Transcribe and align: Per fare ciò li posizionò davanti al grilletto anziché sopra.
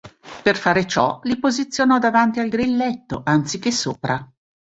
Per 0.43 0.55
fare 0.57 0.87
ciò 0.87 1.19
li 1.25 1.37
posizionò 1.37 1.99
davanti 1.99 2.39
al 2.39 2.49
grilletto 2.49 3.21
anziché 3.23 3.69
sopra. 3.69 4.27